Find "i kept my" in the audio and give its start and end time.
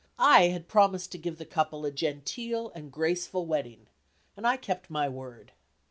4.47-5.07